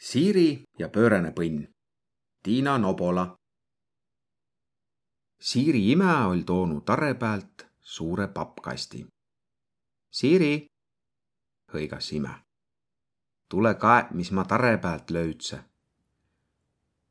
Siiri 0.00 0.64
ja 0.78 0.88
pöörane 0.88 1.28
põnn. 1.36 1.66
Tiina 2.42 2.78
Nobola. 2.78 3.26
Siiri 5.38 5.90
ime 5.92 6.12
oli 6.26 6.44
toonud 6.48 6.86
tare 6.88 7.10
pealt 7.20 7.66
suure 7.80 8.28
pappkasti. 8.32 9.02
Siiri, 10.10 10.54
hõigas 11.74 12.08
ime. 12.16 12.32
tule 13.48 13.74
kae, 13.74 14.06
mis 14.16 14.30
ma 14.30 14.44
tare 14.44 14.78
pealt 14.78 15.10
löüdse. 15.10 15.58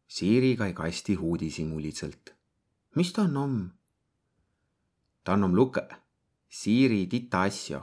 Siiri 0.07 0.55
kai 0.57 0.73
kasti 0.73 1.17
uudishimulitselt. 1.17 2.33
mis 2.95 3.13
ta 3.13 3.21
on 3.21 3.37
om? 3.37 3.71
ta 5.23 5.33
on 5.33 5.43
om 5.43 5.55
luke 5.55 5.85
Siiri 6.49 7.05
tita 7.07 7.41
asju. 7.41 7.81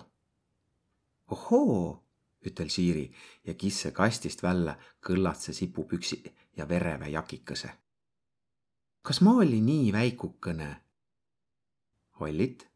ohoo 1.30 2.05
ütel 2.46 2.68
Siiri 2.68 3.06
ja 3.44 3.54
kisse 3.54 3.90
kastist 3.92 4.42
välja 4.42 4.76
kõllatse 5.06 5.52
sipupüksi 5.52 6.23
ja 6.56 6.69
vereve 6.69 7.09
jakikese. 7.09 7.70
kas 9.02 9.20
ma 9.20 9.36
olli 9.36 9.60
nii 9.60 9.92
väikukene? 9.92 10.77
ollit, 12.20 12.69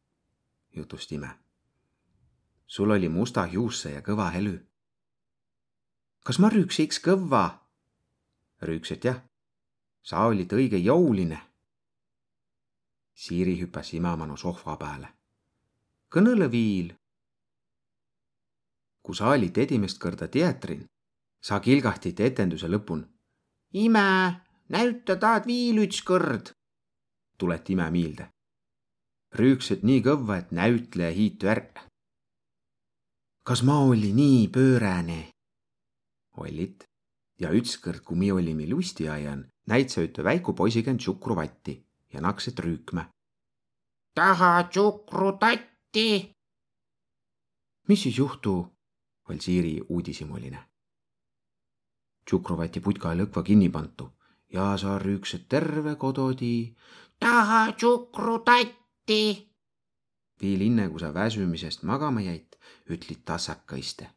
jutust 0.73 1.13
ime. 1.13 1.31
sul 2.67 2.91
oli 2.91 3.09
musta 3.09 3.47
juusse 3.47 3.91
ja 3.91 4.01
kõva 4.01 4.31
helü. 4.31 4.67
kas 6.25 6.39
ma 6.39 6.49
rüüksiks 6.49 7.01
kõvva? 7.01 7.61
rüükset 8.63 9.05
jah. 9.05 9.23
sa 10.03 10.27
olid 10.27 10.53
õige 10.53 10.77
jõuline. 10.77 11.39
Siiri 13.15 13.61
hüppas 13.61 13.93
imamanu 13.95 14.37
sohva 14.37 14.77
peale. 14.77 15.09
kõnele 16.09 16.51
viil 16.51 17.00
kui 19.11 19.19
sa 19.19 19.33
olid 19.35 19.57
edimest 19.59 19.99
korda 19.99 20.29
teatrin, 20.31 20.85
sa 21.43 21.59
kilgahtid 21.59 22.21
etenduse 22.23 22.69
lõpun. 22.71 23.01
ime, 23.75 24.11
näüta 24.71 25.17
taad 25.19 25.49
viil 25.51 25.81
üks 25.83 26.05
kord, 26.07 26.53
tuleti 27.39 27.75
ime 27.75 27.89
miilde. 27.91 28.29
rüüksed 29.35 29.83
nii 29.83 30.05
kõvva, 30.07 30.39
et 30.39 30.55
näütleja 30.55 31.11
hiitu 31.11 31.51
ärq. 31.51 31.83
kas 33.43 33.65
ma 33.67 33.81
olli 33.83 34.13
nii 34.15 34.49
pööräne? 34.55 35.21
ollit 36.37 36.85
ja 37.41 37.51
ükskord, 37.51 38.07
kui 38.07 38.17
mi 38.17 38.33
olime 38.33 38.71
lustiaian, 38.71 39.47
näitsa 39.67 40.07
üte 40.07 40.23
väiku 40.23 40.55
poisigen 40.55 40.99
tsukruvatti 40.99 41.83
ja 42.13 42.21
naksid 42.21 42.59
rüükme. 42.63 43.11
taha 44.15 44.69
tsukrutatti. 44.71 46.31
mis 47.89 48.03
siis 48.03 48.19
juhtu? 48.19 48.71
Oli 49.31 49.41
Siiri 49.41 49.81
uudishimuline. 49.89 50.59
Tšukrovati 52.25 52.81
putka 52.81 53.15
lõkva 53.15 53.43
kinni 53.47 53.69
pantu 53.71 54.11
ja 54.53 54.77
sa 54.79 54.99
rüüksed 54.99 55.47
terve 55.49 55.95
kododi. 55.97 56.75
taha 57.21 57.73
tsukrutatti. 57.73 59.51
viil 60.43 60.61
inne, 60.61 60.89
kui 60.89 61.01
sa 61.01 61.15
väsümisest 61.15 61.83
magama 61.83 62.21
jäid, 62.21 62.57
ütlid 62.91 63.23
tassakaiste. 63.25 64.11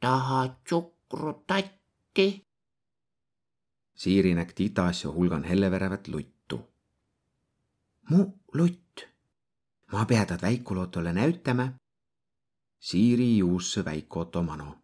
taha 0.00 0.48
tsukrutatti. 0.64 2.44
Siiri 3.94 4.34
nägi 4.34 4.52
titaasja 4.54 5.10
hulgan 5.10 5.44
helleverevat 5.44 6.08
luttu. 6.08 6.60
mu 8.10 8.24
lutt, 8.54 9.04
ma 9.92 10.04
pea 10.04 10.26
tad 10.26 10.42
väikulotole 10.42 11.12
näütama 11.12 11.72
Siiri 12.80 13.38
juusse 13.38 13.84
väikoto 13.84 14.42
mano. 14.42 14.78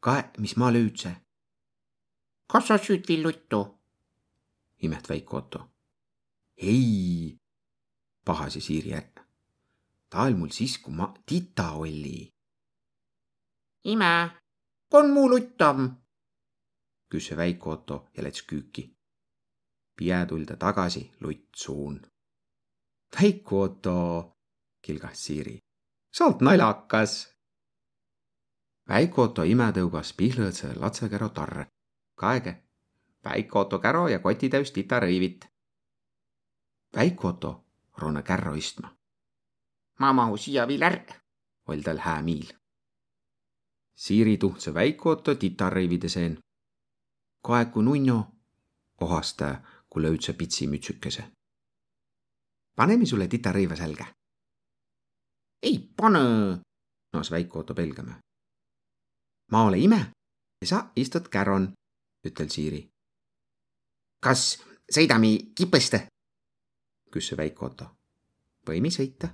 kae, 0.00 0.30
mis 0.38 0.56
ma 0.56 0.68
löüdse? 0.72 1.16
kas 2.52 2.66
sa 2.68 2.76
süüd 2.76 3.08
villuttu? 3.08 3.60
imet 4.82 5.08
väikoto. 5.08 5.70
ei, 6.56 7.38
pahasi 8.24 8.60
Siiri 8.60 8.92
ära. 8.92 9.24
ta 10.10 10.22
oli 10.22 10.34
mul 10.34 10.52
siis, 10.52 10.78
kui 10.78 10.94
ma 10.94 11.14
tita 11.26 11.70
olli. 11.72 12.28
ime, 13.84 14.30
kon 14.90 15.10
mu 15.10 15.28
luttam? 15.30 15.96
küsis 17.08 17.36
väikoto 17.36 18.08
ja 18.16 18.22
läks 18.22 18.42
küüki. 18.42 18.90
Pie 19.96 20.26
tuli 20.28 20.46
ta 20.46 20.56
tagasi 20.56 21.10
lutt 21.20 21.48
suun. 21.56 22.00
väikoto, 23.16 24.00
kilgas 24.82 25.24
Siiri 25.24 25.64
sa 26.14 26.24
oled 26.24 26.42
naljakas. 26.46 27.34
Väiko-Otto 28.88 29.42
ime 29.48 29.70
tõugas 29.74 30.12
pihlõõtse 30.14 30.74
latsekäro 30.76 31.28
tarre. 31.28 31.66
kaege, 32.14 32.52
Väiko-Otto 33.24 33.78
käro 33.78 34.08
ja 34.08 34.18
kotitäis 34.18 34.70
titarõivit. 34.72 35.46
Väiko-Otto 36.96 37.64
roone 37.98 38.22
kärro 38.22 38.54
istma. 38.54 38.96
ma 39.98 40.12
mahu 40.12 40.36
siia 40.36 40.68
viil 40.68 40.82
ärq, 40.82 41.12
oll 41.66 41.82
tal 41.82 41.98
hää 41.98 42.22
miil. 42.22 42.52
Siiri 43.94 44.36
tuhtse 44.36 44.74
Väiko-Otto 44.74 45.34
titarõivide 45.34 46.08
seen. 46.08 46.38
kaeku 47.42 47.82
nunno, 47.82 48.26
ohas 49.00 49.34
ta, 49.34 49.62
kui 49.88 50.02
löüdse 50.02 50.32
pitsimütsükese. 50.32 51.24
paneme 52.76 53.06
sulle 53.06 53.28
titarõiva 53.28 53.76
selga 53.76 54.06
ei 55.64 55.78
pane, 55.96 56.18
noos 57.12 57.30
Väiko-Otto 57.30 57.74
pelgama. 57.74 58.20
ma 59.52 59.64
ole 59.64 59.78
ime 59.78 60.10
sa 60.64 60.90
istud 60.96 61.28
käron, 61.28 61.72
ütel 62.26 62.48
Siiri. 62.48 62.88
kas 64.20 64.58
sõidame 64.92 65.28
kipõste? 65.56 66.06
küsis 67.12 67.36
Väiko-Otto. 67.36 67.84
võime 68.68 68.90
sõita. 68.90 69.28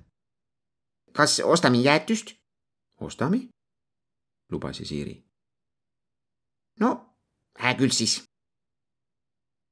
kas 1.12 1.40
ostame 1.44 1.78
jäätüst? 1.78 2.34
ostame, 3.00 3.48
lubasi 4.50 4.84
Siiri. 4.84 5.24
no 6.80 7.16
hää 7.58 7.74
küll 7.74 7.90
siis. 7.90 8.22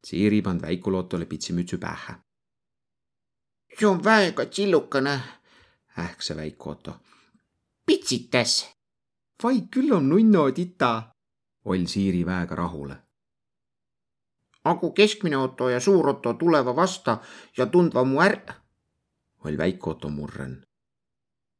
Siiri 0.07 0.43
pand 0.43 0.63
Väiku-Lootole 0.63 1.27
pitsimütsi 1.27 1.79
pähe. 1.79 2.15
see 3.79 3.87
on 3.87 4.05
väga 4.05 4.47
tsillukene 4.47 5.38
ähkse 5.99 6.37
Väiko-Otto. 6.37 6.97
pitsites. 7.87 8.67
vai 9.43 9.63
küll 9.71 9.93
on 9.93 10.09
nunno 10.09 10.51
tita, 10.51 11.15
oll 11.65 11.87
Siiri 11.87 12.27
väega 12.27 12.55
rahule. 12.55 12.97
aga 14.65 14.91
keskmine 14.91 15.37
Otto 15.37 15.69
ja 15.69 15.81
suur 15.81 16.09
Otto 16.09 16.35
tuleva 16.35 16.77
vasta 16.77 17.19
ja 17.57 17.67
tundva 17.67 18.05
mu 18.05 18.21
ärq. 18.21 18.51
oll 19.45 19.59
Väiko-Otto 19.59 20.09
murren. 20.09 20.67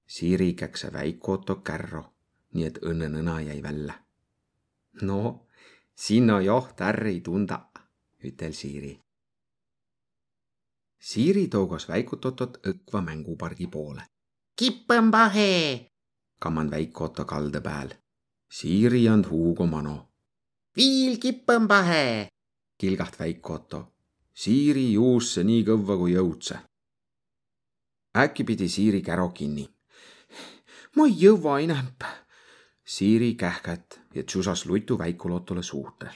Siiri 0.07 0.55
käkse 0.55 0.93
Väiko-Otto 0.93 1.57
kärro, 1.57 2.05
nii 2.53 2.65
et 2.65 2.79
õnne-nõna 2.83 3.41
jäi 3.41 3.63
välja. 3.63 3.95
no, 5.03 5.47
sinna 5.95 6.41
joht 6.41 6.81
ärr 6.81 7.07
ei 7.07 7.21
tunda, 7.21 7.71
ütel 8.25 8.53
Siiri. 8.53 9.01
Siiri 10.99 11.49
tougas 11.49 11.89
Väikut-Otot 11.89 12.59
õkva 12.67 13.01
mängupargi 13.01 13.67
poole 13.67 14.03
kippõmbahe, 14.59 15.87
kamman 16.43 16.71
Väiko-Otto 16.71 17.25
kalde 17.25 17.61
pääl. 17.61 17.91
Siiri 18.51 19.09
and 19.09 19.27
Hugo 19.31 19.67
Mano. 19.67 20.09
viil 20.77 21.19
kippõmbahe, 21.19 22.29
kilgaht 22.79 23.21
Väiko-Otto. 23.21 23.95
Siiri 24.35 24.93
juusse 24.93 25.45
nii 25.45 25.63
kõvva 25.65 25.97
kui 25.99 26.13
jõudse. 26.13 26.59
äkki 28.19 28.45
pidi 28.45 28.69
Siiri 28.69 29.03
käro 29.03 29.29
kinni. 29.29 29.71
ma 30.97 31.07
ei 31.07 31.15
jõua 31.23 31.61
enam. 31.61 31.95
Siiri 32.85 33.35
kähket 33.35 34.01
ja 34.15 34.23
tsusas 34.23 34.67
lutu 34.67 34.99
Väiku-Lottole 34.99 35.63
suhte. 35.63 36.11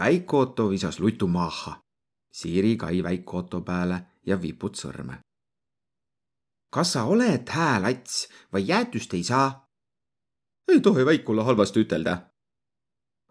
Väiko-Otto 0.00 0.70
visas 0.70 1.00
lutu 1.00 1.28
maha. 1.28 1.82
Siiri 2.32 2.76
kai 2.76 3.02
Väiko-Otto 3.02 3.60
peale 3.60 4.06
ja 4.26 4.42
viput 4.42 4.74
sõrme 4.74 5.22
kas 6.72 6.92
sa 6.92 7.04
oled 7.04 7.48
hää 7.52 7.80
lats 7.84 8.28
või 8.52 8.64
jäätüst 8.68 9.14
ei 9.14 9.24
saa? 9.24 9.68
ei 10.68 10.80
tohi 10.80 11.04
Väikule 11.06 11.44
halvasti 11.44 11.84
ütelda. 11.84 12.16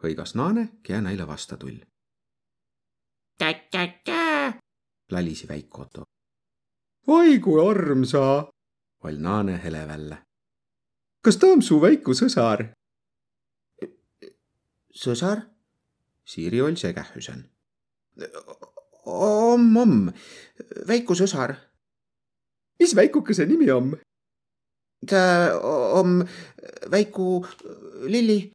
hõigas 0.03 0.35
naane, 0.35 0.67
kea 0.83 1.01
näile 1.01 1.27
vasta 1.27 1.57
tull. 1.57 1.79
lalisi 5.11 5.47
Väik-Otto. 5.47 6.03
oi 7.07 7.39
kui 7.39 7.69
armsa, 7.69 8.51
oll 9.03 9.17
naane 9.17 9.63
hele 9.63 9.87
välja. 9.87 10.17
kas 11.23 11.37
ta 11.37 11.47
on 11.47 11.61
su 11.61 11.81
väiku 11.81 12.13
sõsar? 12.13 12.69
sõsar? 14.93 15.41
Siiri 16.25 16.61
oll 16.61 16.75
sekähüsen. 16.75 17.49
omm-omm, 19.05 20.13
väiku 20.87 21.17
sõsar 21.17 21.70
mis 22.81 22.95
väikukese 22.95 23.45
nimi 23.45 23.71
on? 23.71 23.97
ta 25.09 25.21
on 25.93 26.27
väiku 26.91 27.45
Lilli. 28.13 28.51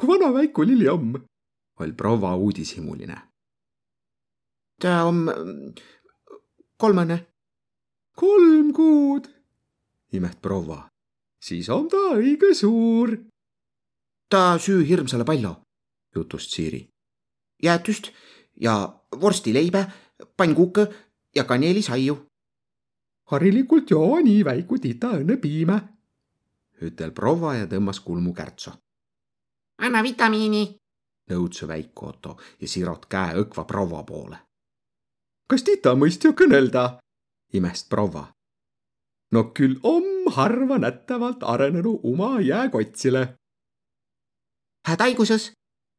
kui 0.00 0.08
vana 0.08 0.32
väiku 0.34 0.62
lilliamm, 0.66 1.14
oli 1.80 1.92
proua 1.92 2.36
uudishimuline. 2.36 3.18
ta 4.82 5.04
on 5.04 5.26
kolmene. 6.76 7.26
kolm 8.16 8.72
kuud, 8.72 9.24
imet 10.12 10.38
proua. 10.42 10.88
siis 11.42 11.68
on 11.68 11.88
ta 11.88 11.96
õige 12.14 12.54
suur. 12.54 13.16
ta 14.30 14.58
süü 14.58 14.86
hirmsale 14.88 15.24
palju, 15.24 15.54
jutus 16.14 16.50
Siiri. 16.50 16.88
jäätust 17.62 18.12
ja 18.60 19.02
vorstileibe, 19.20 19.86
pannkuke 20.36 20.86
ja 21.36 21.44
kaneelisaiu. 21.44 22.27
Harilikult 23.30 23.90
joo 23.90 24.20
nii 24.20 24.44
väiku 24.44 24.78
tita 24.78 25.12
õnnepiime, 25.20 25.78
ütel 26.82 27.12
proua 27.12 27.54
ja 27.58 27.66
tõmbas 27.66 28.00
kulmu 28.00 28.32
kärtsu. 28.34 28.70
anna 29.78 30.02
vitamiini, 30.02 30.76
nõudsu 31.30 31.68
väiku 31.68 32.06
Otto 32.06 32.36
ja 32.60 32.68
sirot 32.68 33.06
käe 33.06 33.36
õkva 33.42 33.64
proua 33.64 34.02
poole. 34.02 34.38
kas 35.50 35.62
tita 35.62 35.94
mõist 35.94 36.24
ju 36.24 36.32
kõnelda? 36.32 36.98
imest 37.52 37.88
proua. 37.88 38.32
no 39.32 39.44
küll 39.44 39.76
om 39.82 40.32
harva 40.32 40.78
nättavalt 40.78 41.42
arenenu 41.42 42.00
uma 42.02 42.40
jääkotsile. 42.40 43.34
hädaiguses, 44.88 45.52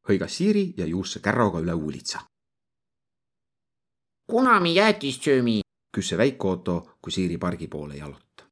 hõigas 0.09 0.33
Siiri 0.37 0.73
ja 0.77 0.85
juus 0.85 1.13
see 1.13 1.21
kärroga 1.21 1.59
üle 1.59 1.73
uulitsa. 1.73 2.19
kuna 4.25 4.59
me 4.59 4.69
jäätist 4.69 5.23
söömi? 5.23 5.61
Küsis 5.91 6.17
väike 6.17 6.47
Otto, 6.47 6.97
kui 7.01 7.11
Siiri 7.11 7.37
pargi 7.37 7.67
poole 7.67 7.95
jaluta. 7.95 8.43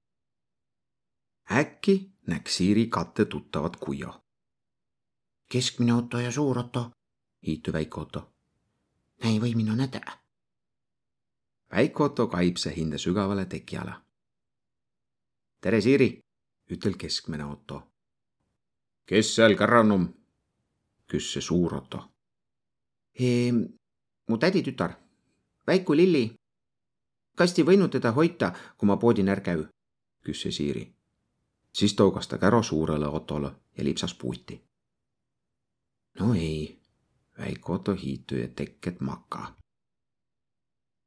äkki 1.51 2.11
näks 2.27 2.57
Siiri 2.57 2.87
katte 2.87 3.25
tuttavat 3.25 3.75
kuio. 3.75 4.23
keskmine 5.49 5.93
Otto 5.93 6.19
ja 6.19 6.31
suur 6.31 6.59
Otto, 6.59 6.91
hiitu 7.47 7.73
väike 7.73 7.99
Otto. 7.99 8.33
ei 9.23 9.39
või 9.39 9.55
minu 9.55 9.75
näde. 9.75 10.01
väike 11.71 12.03
Otto 12.03 12.27
kaibse 12.27 12.75
hinde 12.75 12.97
sügavale 12.97 13.45
teki 13.45 13.77
alla. 13.77 14.01
tere, 15.61 15.81
Siiri, 15.81 16.19
ütel 16.69 16.97
keskmine 16.97 17.45
Otto. 17.45 17.83
kes 19.05 19.35
seal 19.35 19.55
kärranum? 19.55 20.13
küsis 21.07 21.45
suur 21.45 21.73
Otto. 21.75 21.99
Ehm, 23.19 23.57
mu 24.27 24.37
täditütar, 24.37 24.91
väiku 25.67 25.95
Lilli. 25.95 26.33
Kas 27.37 27.53
te 27.53 27.63
võinud 27.63 27.93
teda 27.93 28.11
hoida, 28.17 28.51
kui 28.77 28.89
ma 28.89 28.97
poodi 28.97 29.23
närg 29.23 29.43
käü? 29.45 29.67
küsis 30.25 30.57
Siiri. 30.57 30.93
siis 31.73 31.93
tougas 31.93 32.27
ta 32.27 32.37
käro 32.37 32.63
suurele 32.63 33.07
Otole 33.07 33.51
ja 33.77 33.83
lipsas 33.83 34.13
puuti. 34.13 34.61
no 36.19 36.33
ei, 36.33 36.81
väike 37.37 37.71
Otto 37.71 37.93
hiitu 37.93 38.35
ja 38.35 38.47
tekket 38.47 39.01
maka. 39.01 39.55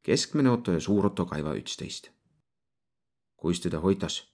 keskmine 0.02 0.50
Otto 0.50 0.72
ja 0.72 0.80
suur 0.80 1.06
Otto 1.06 1.26
kaiva 1.26 1.54
üksteist. 1.54 2.10
kuis 3.36 3.60
teda 3.60 3.80
hoitas? 3.80 4.32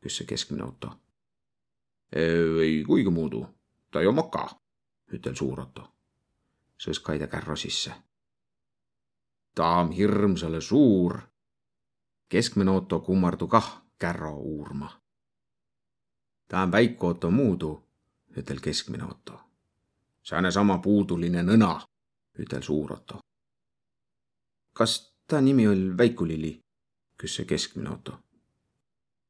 küsis 0.00 0.26
keskmine 0.26 0.64
Otto. 0.64 1.00
ei 2.12 2.84
kuigi 2.86 3.10
muudu, 3.10 3.46
ta 3.90 4.02
ju 4.02 4.12
maka, 4.12 4.48
ütel 5.12 5.34
suur 5.34 5.60
Otto. 5.60 5.88
sõs 6.78 7.00
Kaide 7.02 7.26
kärro 7.26 7.56
sisse. 7.56 7.92
ta 9.54 9.68
on 9.68 9.92
hirmsale 9.92 10.60
suur. 10.60 11.27
Keskmine 12.28 12.70
Otto 12.70 13.00
kummardu 13.00 13.46
kah 13.46 13.82
kärro 13.98 14.36
uurma. 14.36 15.00
ta 16.48 16.62
on 16.62 16.72
väike 16.72 17.06
Otto 17.06 17.30
muudu, 17.30 17.88
ütel 18.36 18.60
keskmine 18.60 19.04
Otto. 19.04 19.40
sääne 20.22 20.50
sama 20.50 20.78
puuduline 20.78 21.42
nõna, 21.42 21.86
ütel 22.38 22.62
suur 22.62 22.92
Otto. 22.92 23.18
kas 24.72 25.14
ta 25.26 25.40
nimi 25.40 25.68
oli 25.68 25.96
Väiku-Lilli? 25.98 26.60
küsis 27.22 27.46
keskmine 27.46 27.90
Otto. 27.90 28.18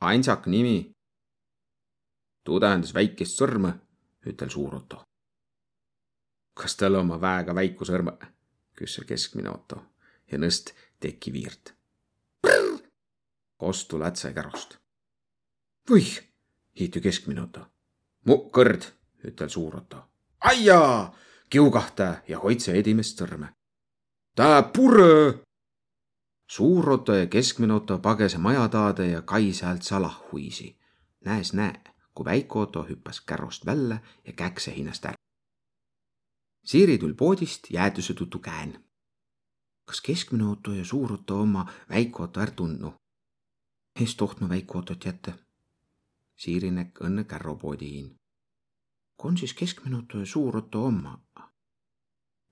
ainsak 0.00 0.47
nimi. 0.47 0.91
tuu 2.45 2.61
tähendas 2.61 2.95
väikest 2.95 3.41
sõrme, 3.41 3.73
ütel 4.27 4.50
suur 4.50 4.75
Otto. 4.75 5.03
kas 6.55 6.77
tal 6.77 6.95
oma 6.95 7.21
väega 7.21 7.55
väiku 7.55 7.85
sõrme? 7.85 8.12
küsis 8.75 9.05
keskmine 9.06 9.50
Otto 9.50 9.85
ja 10.33 10.39
nõst 10.39 10.75
teki 11.00 11.33
viirt. 11.33 11.77
Kostu 13.58 13.99
lätse 13.99 14.32
kärost. 14.32 14.78
võih, 15.90 16.22
hiitu 16.81 17.00
keskmine 17.00 17.43
Otto. 17.43 17.66
mu 18.25 18.37
kõrd, 18.55 18.87
ütel 19.25 19.49
suur 19.49 19.76
Otto. 19.76 20.05
aia, 20.40 21.12
kiugahta 21.50 22.22
ja 22.28 22.38
hoidse 22.38 22.72
edimest 22.72 23.19
sõrme. 23.20 23.49
ta 24.34 24.62
purõ. 24.62 25.43
suur 26.46 26.90
Otto 26.90 27.14
ja 27.14 27.26
keskmine 27.26 27.75
Otto 27.75 27.99
pagese 27.99 28.38
maja 28.38 28.69
taade 28.69 29.10
ja 29.10 29.22
kai 29.22 29.52
sealt 29.52 29.82
salah 29.82 30.22
huisi. 30.32 30.78
näes 31.25 31.52
näe, 31.52 31.81
kui 32.14 32.25
väike 32.25 32.58
Otto 32.58 32.87
hüppas 32.88 33.20
kärost 33.20 33.66
välja 33.66 33.99
ja 34.26 34.32
käkse 34.32 34.75
hinnast 34.75 35.04
ära. 35.04 35.14
Siiri 36.64 36.99
tuli 36.99 37.14
poodist 37.14 37.70
jäätuse 37.70 38.14
tutu 38.14 38.38
kään. 38.38 38.84
kas 39.84 40.00
keskmine 40.00 40.46
Otto 40.46 40.72
ja 40.72 40.84
suur 40.84 41.12
Otto 41.12 41.40
oma 41.40 41.66
väike 41.90 42.22
Otto 42.22 42.40
ära 42.40 42.50
tundnu? 42.50 42.94
Ees 44.00 44.17
tohtma 44.17 44.49
väike 44.49 44.79
Ottot 44.79 45.05
jätta. 45.05 45.33
Siiri 46.37 46.71
näkk 46.71 47.00
õnne 47.03 47.25
kärropoodi 47.25 47.91
hiin. 47.91 48.15
kui 49.17 49.29
on 49.29 49.39
siis 49.39 49.55
keskmine 49.55 49.97
Otto 49.97 50.19
ja 50.19 50.27
suur 50.27 50.56
Otto 50.56 50.85
oma? 50.87 51.19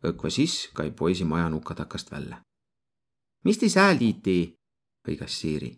õkva 0.05 0.31
siis 0.31 0.71
kai 0.75 0.91
poisi 0.91 1.25
maja 1.25 1.49
nukatakast 1.49 2.11
välja. 2.11 2.43
mis 3.45 3.59
te 3.59 3.69
sääl 3.69 3.99
tiiti? 3.99 4.55
hõigas 5.09 5.41
Siiri. 5.41 5.77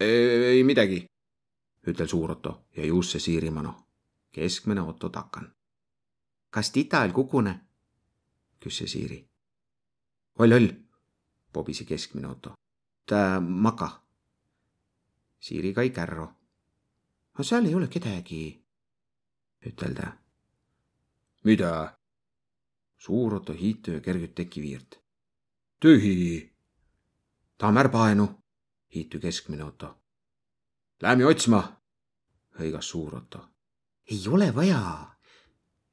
ei 0.00 0.64
midagi, 0.64 1.06
ütel 1.86 2.08
suur 2.08 2.30
Otto 2.30 2.64
ja 2.76 2.86
juusse 2.86 3.18
Siiri 3.18 3.50
mano. 3.50 3.86
keskmine 4.32 4.80
Otto 4.80 5.08
takan. 5.08 5.52
kas 6.50 6.70
tita 6.70 7.02
all 7.02 7.12
kukune? 7.12 7.60
küsis 8.60 8.92
Siiri. 8.92 9.26
oll, 10.38 10.52
oll, 10.52 10.68
pobisi 11.52 11.84
keskmine 11.84 12.28
Otto. 12.28 12.52
ta 13.06 13.40
maka. 13.40 14.05
Siiri 15.46 15.70
kai 15.74 15.90
kärro. 15.94 16.26
aga 17.34 17.44
seal 17.44 17.66
ei 17.68 17.74
ole 17.74 17.86
kedagi, 17.86 18.64
ütel 19.68 19.94
ta. 19.94 20.08
mida? 21.44 21.98
suur 22.98 23.34
Otto 23.34 23.52
hiitu 23.52 23.94
ja 23.94 24.00
kergib 24.00 24.34
teki 24.34 24.62
viirt. 24.62 24.98
tühi. 25.80 26.50
ta 27.58 27.68
on 27.68 27.78
ärbaenu, 27.78 28.26
hiitu 28.94 29.20
keskmine 29.20 29.64
Otto. 29.64 29.94
Lähme 31.02 31.26
otsima, 31.26 31.62
hõigas 32.58 32.90
suur 32.90 33.14
Otto. 33.14 33.48
ei 34.10 34.28
ole 34.28 34.54
vaja. 34.54 35.14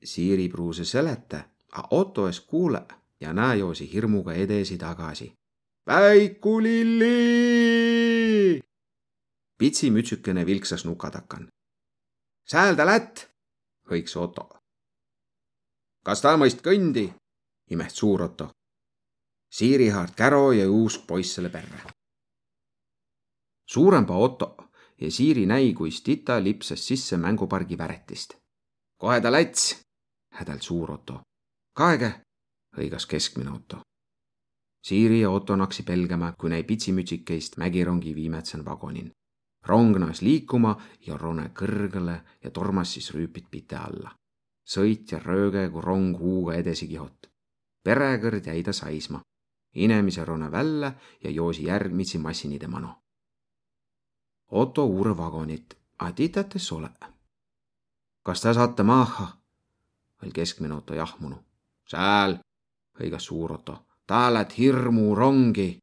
Siiri 0.03 0.49
pruuse 0.49 0.85
seleta, 0.85 1.43
a 1.71 1.87
Otto 1.91 2.27
es 2.27 2.39
kuule 2.39 2.85
ja 3.21 3.33
näe 3.33 3.57
joosi 3.57 3.93
hirmuga 3.93 4.33
edesi-tagasi. 4.33 5.33
Väiku-Lilli! 5.87 7.92
Pitsimütsükene 9.63 10.45
vilksas 10.45 10.85
nukatakan. 10.85 11.47
sääl 12.51 12.75
ta 12.75 12.85
lätt, 12.85 13.29
hõiks 13.89 14.17
Otto. 14.19 14.49
kas 16.05 16.21
ta 16.21 16.35
mõist 16.37 16.59
kõndi? 16.65 17.05
imeht 17.71 17.95
suur 17.95 18.21
Otto. 18.21 18.49
Siiri 19.51 19.87
haart 19.89 20.15
käro 20.15 20.51
ja 20.51 20.65
uus 20.69 20.97
poiss 21.07 21.35
selle 21.35 21.49
perre. 21.49 21.79
suurempa 23.65 24.17
Otto 24.17 24.57
ja 25.01 25.11
Siiri 25.11 25.45
näi, 25.45 25.73
kuis 25.73 26.01
tita 26.01 26.43
lipsas 26.43 26.87
sisse 26.87 27.17
mängupargi 27.17 27.77
väretist. 27.77 28.35
kohe 28.97 29.21
ta 29.21 29.31
läts, 29.31 29.79
hädalt 30.33 30.61
suur 30.61 30.91
Otto. 30.91 31.21
kaege, 31.73 32.11
hõigas 32.77 33.07
keskmine 33.07 33.51
Otto. 33.51 33.81
Siiri 34.83 35.21
ja 35.21 35.29
Otto 35.29 35.55
naksi 35.55 35.83
pelgama, 35.83 36.31
kui 36.31 36.49
näi 36.49 36.63
pitsimütsikeist 36.63 37.57
mägirongi 37.57 38.15
viimetsen 38.15 38.65
vagonin. 38.65 39.11
Rong 39.67 39.99
naas 39.99 40.21
liikuma 40.21 40.75
ja 41.07 41.17
rone 41.17 41.49
kõrgele 41.59 42.21
ja 42.43 42.51
tormas 42.51 42.93
siis 42.93 43.11
rüüpid 43.13 43.49
pite 43.51 43.75
alla. 43.75 44.11
sõit 44.63 45.11
ja 45.11 45.19
rööge, 45.19 45.69
kui 45.69 45.81
rong 45.81 46.17
huuga 46.19 46.55
edasi 46.55 46.87
kihot. 46.87 47.29
perekõrd 47.83 48.45
jäi 48.47 48.63
ta 48.63 48.73
saisma. 48.73 49.21
inemise 49.73 50.25
rone 50.25 50.51
välja 50.51 50.93
ja 51.23 51.29
joosi 51.29 51.63
järgmisi 51.63 52.17
massinide 52.17 52.67
mano. 52.67 52.95
Otto 54.51 54.85
uure 54.85 55.17
vagonit, 55.17 55.77
a 55.99 56.11
titates 56.11 56.71
ole. 56.71 56.89
kas 58.23 58.41
te 58.41 58.53
saate 58.53 58.83
maha? 58.83 59.37
oli 60.23 60.31
keskmine 60.31 60.73
Otto 60.73 60.93
jahmunu. 60.93 61.43
sääl, 61.87 62.37
hõigas 62.99 63.25
suur 63.25 63.53
Otto 63.53 63.85
ta 64.07 64.33
lähed 64.33 64.51
hirmurongi. 64.57 65.77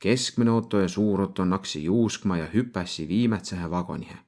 Keskmine 0.00 0.50
Otto 0.50 0.80
ja 0.80 0.88
suur 0.88 1.20
Otto 1.20 1.44
naksi 1.44 1.84
juuskma 1.84 2.36
ja 2.36 2.48
hüpassi 2.54 3.08
viimetsehe 3.08 3.70
vagonihe. 3.70 4.18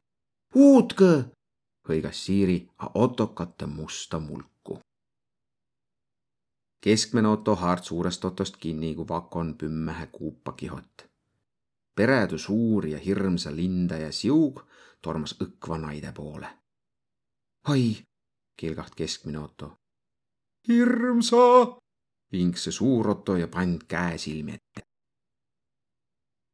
uutgõ, 0.55 1.25
hõigas 1.89 2.25
Siiri 2.25 2.69
otokate 2.95 3.67
musta 3.67 4.21
mulku. 4.21 4.79
keskmine 6.81 7.29
Otto 7.29 7.57
haart 7.57 7.85
suurest 7.85 8.25
Otost 8.25 8.57
kinni, 8.57 8.95
kui 8.95 9.09
vakon 9.09 9.55
pümmehe 9.55 10.07
kuupa 10.07 10.53
kihot. 10.53 11.09
peredu 11.95 12.39
suur 12.39 12.87
ja 12.87 12.99
hirmsa 12.99 13.57
lindaja 13.57 14.13
siug 14.13 14.61
tormas 15.03 15.37
õkva 15.41 15.79
naide 15.79 16.13
poole. 16.13 16.49
ai, 17.65 17.97
kilgaht 18.57 18.95
keskmine 18.95 19.39
Otto. 19.39 19.73
hirmsa, 20.69 21.37
vings 22.33 22.65
see 22.65 22.73
suur 22.73 23.09
Otto 23.09 23.37
ja 23.37 23.49
pand 23.49 23.89
käe 23.89 24.19
silmi 24.19 24.62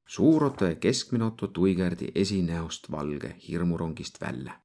ette 0.08 0.14
suuroto 0.14 0.64
ja 0.64 0.74
keskmine 0.74 1.24
Otto 1.24 1.46
tuigerdi 1.46 2.08
esinäost 2.14 2.90
valge 2.90 3.36
hirmurongist 3.48 4.20
välja. 4.20 4.60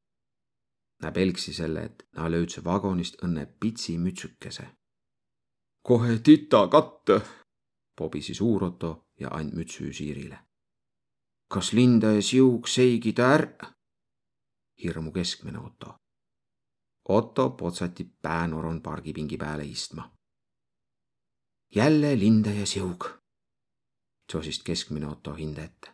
Nä 1.02 1.12
pelgsi 1.12 1.54
selle, 1.54 1.84
et 1.84 2.08
nä 2.16 2.30
löüdse 2.30 2.64
vagonist 2.64 3.16
õnne 3.24 3.46
pitsi 3.60 3.98
mütsükese. 3.98 4.68
kohe 5.82 6.20
tita 6.20 6.68
katte, 6.68 7.22
pobisi 7.98 8.34
suuroto 8.34 9.10
ja 9.20 9.30
and 9.30 9.54
mütsü 9.54 9.94
Siirile. 9.94 10.40
kas 11.54 11.74
linda 11.74 12.12
ja 12.12 12.22
siug 12.22 12.68
seigi 12.68 13.14
ta 13.14 13.34
ärq? 13.34 13.66
hirmu 14.84 15.12
keskmine 15.12 15.60
Otto. 15.60 15.96
Otto 17.10 17.50
potsati 17.50 18.04
päänoron 18.22 18.82
pargipingi 18.82 19.38
peale 19.38 19.66
istma. 19.66 20.12
jälle 21.76 22.20
linda 22.20 22.50
ja 22.50 22.66
siug 22.66 23.23
Joosist 24.34 24.64
keskmine 24.64 25.08
Otto 25.08 25.34
hinde 25.34 25.64
ette. 25.64 25.92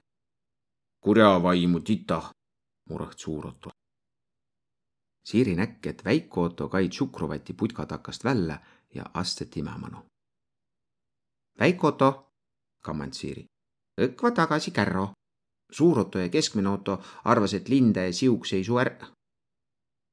kurja 1.03 1.43
vaimu 1.43 1.79
tita, 1.79 2.21
murõht 2.89 3.19
suur 3.19 3.47
Otto. 3.47 3.69
Siiri 5.25 5.55
näkk, 5.55 5.87
et 5.87 6.05
väiko 6.05 6.43
Otto 6.43 6.69
kai 6.69 6.89
tsukruvati 6.89 7.53
putka 7.53 7.85
takast 7.85 8.23
välja 8.23 8.59
ja 8.95 9.03
aste 9.13 9.45
timemanu. 9.45 10.05
väiko 11.59 11.87
Otto, 11.87 12.31
kammand 12.83 13.13
Siiri, 13.13 13.45
õkva 14.01 14.31
tagasi 14.31 14.71
kärro. 14.71 15.11
suur 15.71 15.99
Otto 15.99 16.19
ja 16.19 16.29
keskmine 16.29 16.69
Otto 16.69 17.01
arvas, 17.23 17.53
et 17.53 17.69
linde 17.69 18.05
ja 18.05 18.13
siuk 18.13 18.45
seisu 18.45 18.79
ärq. 18.79 19.05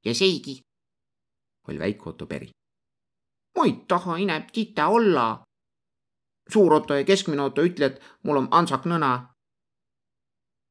ja 0.04 0.14
seigi, 0.14 0.60
oli 1.68 1.78
väiko 1.78 2.10
Otto 2.10 2.26
peri. 2.26 2.50
ma 3.56 3.64
ei 3.64 3.84
taha 3.88 4.16
ineb 4.16 4.50
tita 4.52 4.88
olla 4.88 5.45
suur 6.52 6.74
Otto 6.74 6.94
ja 6.94 7.04
keskmine 7.04 7.42
Otto 7.42 7.62
ütle, 7.62 7.86
et 7.86 8.00
mul 8.22 8.36
on 8.36 8.48
antsak 8.50 8.86
nõna. 8.86 9.32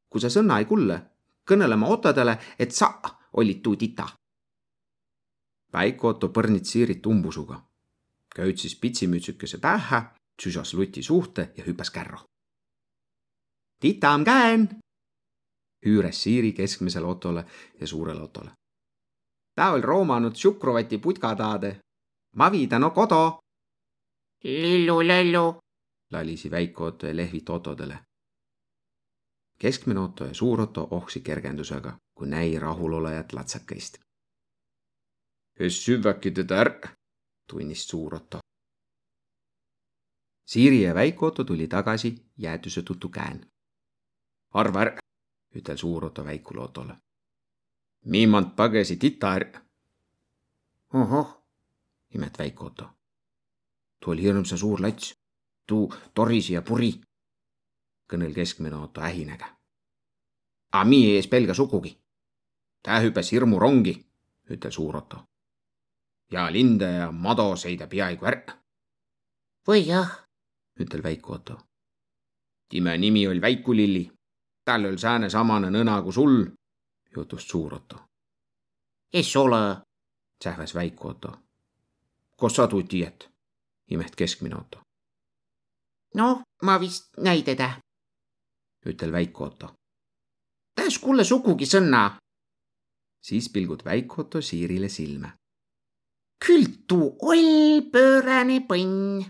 kui 0.09 0.21
sa 0.21 0.29
sõna 0.29 0.59
ei 0.59 0.65
kulle, 0.65 1.01
kõnele 1.49 1.75
ma 1.75 1.87
Ottodele, 1.91 2.37
et 2.59 2.71
sa 2.71 3.01
olid 3.33 3.61
tuu 3.61 3.75
tita. 3.75 4.07
väike 5.73 6.07
Otto 6.07 6.27
põrnits 6.27 6.71
siirit 6.71 7.05
umbusuga, 7.05 7.59
köütsis 8.35 8.75
pitsimütsükese 8.75 9.57
pähe, 9.57 10.01
süsas 10.41 10.73
luti 10.73 11.03
suhte 11.03 11.53
ja 11.57 11.63
hüppas 11.67 11.91
kärro. 11.91 12.19
tita 13.79 14.09
on 14.11 14.23
käen, 14.23 14.69
hüüres 15.85 16.23
Siiri 16.23 16.53
keskmisele 16.53 17.05
Ottole 17.05 17.45
ja 17.79 17.87
suurele 17.87 18.21
Ottole. 18.21 18.51
ta 19.55 19.71
oli 19.71 19.81
roomanud 19.81 20.35
Šukrovati 20.35 20.97
putkataade. 20.97 21.79
ma 22.35 22.51
viidan 22.51 22.81
no 22.81 22.89
kodo. 22.89 23.39
lillu-lellu 24.43 25.64
lalisi 26.11 26.51
väike 26.51 26.83
Otto 26.83 27.07
ja 27.07 27.15
lehvit 27.15 27.49
Otodele. 27.49 27.99
keskmine 29.57 29.99
Otto 29.99 30.25
ja 30.25 30.33
suur 30.33 30.61
Otto 30.61 30.87
ohksi 30.91 31.21
kergendusega, 31.21 31.97
kui 32.15 32.27
näi 32.27 32.59
rahulolejat 32.59 33.33
latsakaist. 33.33 33.97
Es 35.59 35.85
süvväki 35.85 36.31
teda 36.31 36.55
ärq, 36.55 36.87
tunnis 37.47 37.87
suur 37.87 38.15
Otto. 38.15 38.39
Siiri 40.45 40.81
ja 40.81 40.95
väike 40.95 41.25
Otto 41.25 41.43
tuli 41.43 41.67
tagasi 41.67 42.25
jäätuse 42.37 42.81
tutu 42.81 43.09
kään. 43.09 43.51
arva 44.53 44.81
ärq, 44.81 44.99
ütel 45.55 45.77
suur 45.77 46.05
Otto 46.05 46.25
väikule 46.25 46.61
Otole. 46.61 46.95
Miimand 48.05 48.55
pagesi 48.55 48.95
tita 48.95 49.33
ärq. 49.35 49.57
ohoh, 50.93 51.43
imet 52.15 52.39
väike 52.39 52.63
Otto. 52.63 52.89
tuu 53.99 54.13
oli 54.13 54.21
hirmsa 54.21 54.57
suur 54.57 54.81
lats 54.81 55.24
tuu 55.67 55.93
torisi 56.13 56.53
ja 56.53 56.61
puri, 56.61 56.93
kõnel 58.11 58.33
keskmine 58.33 58.75
Otto 58.75 59.01
ähinega. 59.01 59.49
A 60.71 60.83
mi 60.85 61.15
ees 61.15 61.27
pelga 61.27 61.53
sugugi. 61.53 61.97
tä 62.83 62.99
hüppas 62.99 63.31
hirmurongi, 63.31 64.05
ütel 64.49 64.71
suur 64.71 64.97
Otto. 64.97 65.17
ja 66.31 66.51
linde 66.53 66.85
ja 66.85 67.11
mado 67.11 67.55
seida 67.55 67.87
peaaegu 67.87 68.25
ärq. 68.25 68.51
või 69.67 69.87
jah, 69.87 70.27
ütel 70.79 71.03
väike 71.03 71.31
Otto. 71.31 71.57
time 72.69 72.97
nimi 72.97 73.27
oli 73.27 73.41
Väiku-Lilli. 73.41 74.11
tal 74.65 74.85
oli 74.85 74.97
sääne 74.97 75.29
samane 75.29 75.69
nõna 75.69 76.01
kui 76.03 76.13
sul, 76.13 76.45
jutus 77.15 77.47
suur 77.47 77.73
Otto. 77.73 77.97
es 79.13 79.35
ole, 79.35 79.81
sähvas 80.43 80.75
väike 80.75 81.07
Otto. 81.07 81.37
kos 82.35 82.55
sa 82.55 82.67
tuud 82.67 82.87
tiiet? 82.87 83.29
imet 83.87 84.15
keskmine 84.15 84.55
Otto 84.55 84.84
noh, 86.15 86.43
ma 86.63 86.77
vist 86.79 87.17
näi 87.17 87.43
teda, 87.43 87.69
ütel 88.85 89.11
väike 89.11 89.43
Otto. 89.43 89.73
täis 90.75 90.99
kuule 90.99 91.23
sugugi 91.23 91.65
sõnna. 91.65 92.17
siis 93.21 93.49
pilgud 93.49 93.85
väike 93.85 94.21
Otto 94.21 94.41
Siirile 94.41 94.89
silme. 94.89 95.33
küll 96.45 96.67
tuu 96.87 97.15
oll 97.21 97.81
pöörane 97.91 98.59
põnn 98.69 99.25